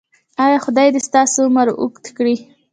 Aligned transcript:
ایا 0.45 0.57
خدای 0.65 0.87
دې 0.93 1.01
ستاسو 1.07 1.39
عمر 1.47 1.67
اوږد 1.79 2.05
کړي؟ 2.17 2.35